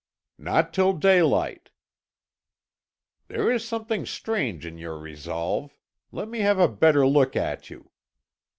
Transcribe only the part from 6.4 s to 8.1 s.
a better look at you."